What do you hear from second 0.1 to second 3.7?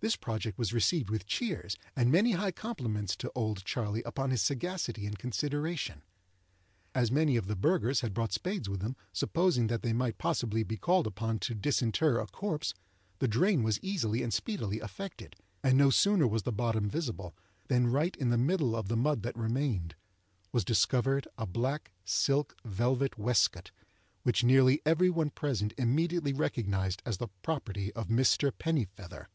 project was received with cheers, and many high compliments to "Old